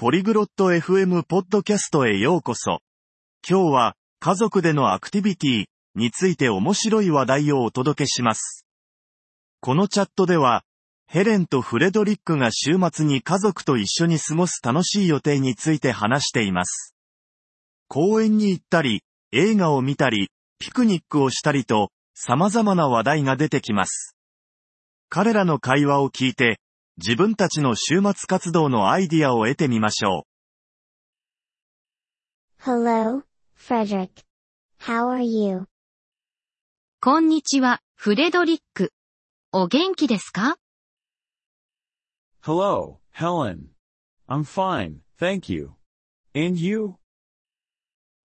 [0.00, 2.78] ポリグロット FM ポッドキャストへようこそ。
[3.44, 5.64] 今日は、家族でのアクティビティ
[5.96, 8.64] について面白い話題をお届けします。
[9.60, 10.62] このチャットでは、
[11.08, 16.94] ヘレンとフレドリックが週末に家族と一緒に過ごす楽しい予定について話しています。
[17.88, 19.02] 公園に行ったり、
[19.32, 20.30] 映画を見たり、
[20.60, 24.14] ピクニックをしたりと、様々な話題が出てきます。
[25.08, 26.60] 彼らの会話を聞いて、
[27.00, 30.26] 自分たちの週末活動のアイディアを得てみましょ
[32.60, 33.22] Hello,
[33.56, 34.10] Frederick.
[34.80, 35.68] How are you?
[37.00, 38.92] こんにちは、フレドリック。
[39.52, 40.56] お元気ですか
[42.42, 43.68] ？Hello, Helen.
[44.28, 45.70] I'm fine, thank you.
[46.34, 46.94] And you?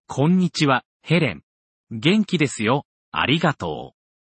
[0.09, 1.43] こんにちは、ヘレン。
[1.91, 3.99] 元気ですよ、ありがとう。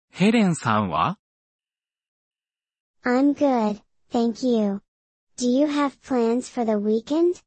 [0.10, 1.20] ヘレンさんは
[3.06, 3.80] ？I'm good,
[4.14, 4.80] thank you.
[5.38, 7.42] Do you have plans for the weekend?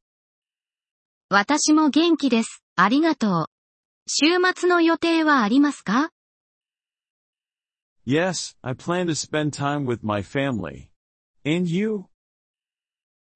[1.29, 2.61] 私も元気です。
[2.75, 3.45] ありがとう。
[4.05, 6.11] 週末の予定はありますか
[8.05, 10.89] Yes, I plan to spend time with my family.
[11.45, 12.05] And you?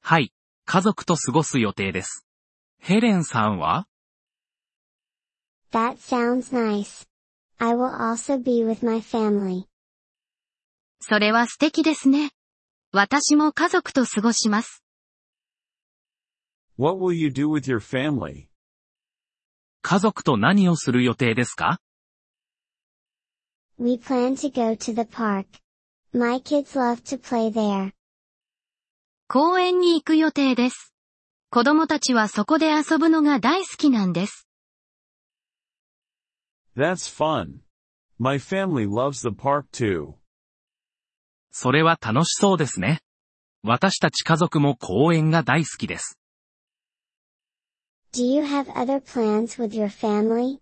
[0.01, 0.33] はい、
[0.65, 2.25] 家族と過ごす予定です。
[2.79, 3.87] ヘレンさんは
[5.71, 7.07] That sounds nice.
[7.59, 9.63] I will also be with my family.
[10.99, 12.31] それは素敵ですね。
[12.93, 14.83] 私も家族と過ごします。
[16.77, 18.47] What will you do with your family?
[19.81, 21.79] 家族と何をする予定ですか
[23.79, 25.45] We plan to go to the park.
[26.11, 27.93] My kids love to play there.
[29.29, 30.93] 公園に行く予定です。
[31.49, 34.49] 子供たちはそこで遊ぶのが大好きなんです。
[36.75, 37.61] That's fun.
[38.19, 40.20] My family loves the park too.
[41.51, 43.01] それは楽しそうですね。
[43.63, 46.17] 私たち家族も公園が大好きです。
[48.13, 50.59] Do you have other plans with your family?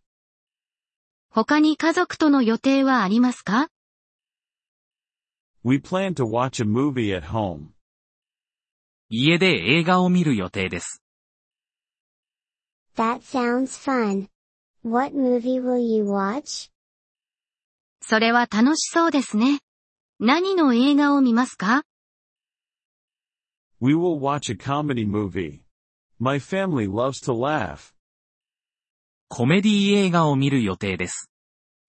[1.32, 3.70] 他に家族との予定はありますか
[5.64, 7.70] We plan to watch a movie at home.
[9.10, 11.02] 家で映画を見る予定です。
[12.96, 14.28] That sounds fun.
[14.84, 16.70] What movie will you watch?
[18.02, 19.60] それは楽しそうですね。
[20.22, 21.84] 何の映画を見ますか
[23.80, 25.62] We will watch a comedy movie.
[26.20, 27.94] My family loves to laugh.
[29.30, 31.30] コメディ映画を見る予定です。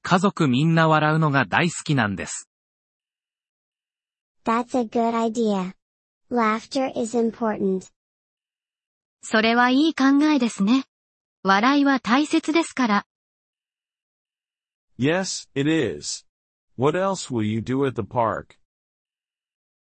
[0.02, 2.48] 家族みんな笑うのが大好きなんです。
[4.44, 5.74] That's a good idea.
[6.30, 7.90] Laughter is important.
[9.22, 10.84] それはいい考えですね。
[11.42, 13.06] 笑いは大切ですから。
[15.00, 16.29] Yes, it is.
[16.80, 18.56] What else will you do at the park?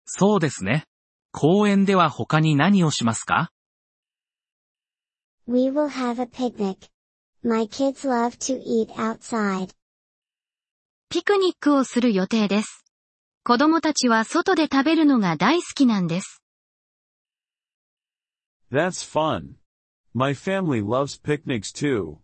[0.06, 0.86] そうですね。
[1.34, 3.52] 公園では他に何をしますか
[5.46, 6.90] We will have a picnic.
[7.44, 9.76] My kids love to eat outside.
[11.10, 12.86] ピクニックをする予定です。
[13.44, 16.42] 子供たちは外で食べるのが大好きなんです。
[18.72, 19.56] That's fun.
[20.14, 22.20] My family loves picnics too.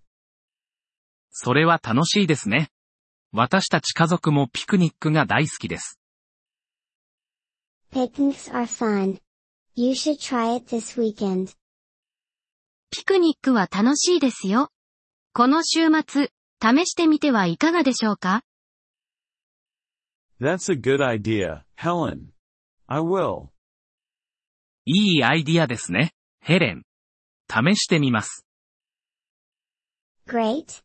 [1.30, 2.72] それは楽しいですね。
[3.34, 5.98] 私たち家族もピクニックが大好きです。
[7.94, 8.08] ピ
[13.06, 14.20] クニックは楽しい。
[14.20, 14.70] ですよ。
[15.34, 16.30] この週末、
[16.62, 18.44] 試してみてはいかがでしょうか？
[24.86, 26.84] いいアイディアですね、ヘレン。
[27.50, 28.46] 試してみます。
[30.28, 30.84] Great.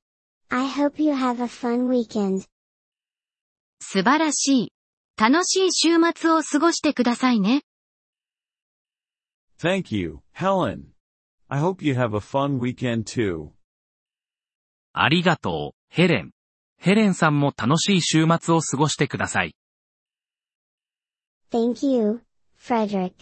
[0.48, 2.46] I hope you have a fun weekend.
[3.80, 4.72] 素晴らしい。
[5.16, 7.62] 楽しい週末を過ごしてくださいね。
[9.58, 10.88] Thank you, Helen.
[11.48, 13.50] I hope you have a fun weekend too.
[14.92, 16.32] ありがとう、ヘレン。
[16.78, 19.56] ヘレンさんも楽しい週末を過ごしてください。
[21.50, 22.20] Thank you,
[22.58, 23.12] Frederick.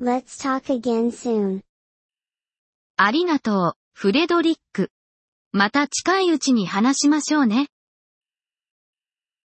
[0.00, 1.62] Let's talk again soon.
[2.96, 4.90] ありがとう、フレドリック。
[5.56, 7.68] また近いうちに話しましょうね。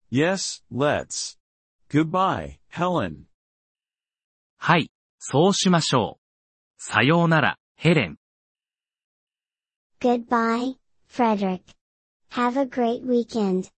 [0.09, 1.37] Yes, let's.
[1.89, 3.25] Goodbye, Helen.
[4.57, 6.23] はい、そうしましょう。
[6.77, 8.17] さようなら、ヘレン。
[9.99, 10.75] Goodbye,
[11.11, 11.63] Frederick.
[12.31, 13.69] Have a great weekend.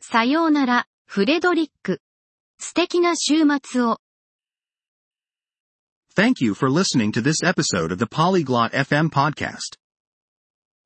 [0.00, 2.02] さようなら、フレドリック。
[2.58, 4.00] 素敵な週末を。
[6.16, 9.78] Thank you for listening to this episode of the Polyglot FM podcast.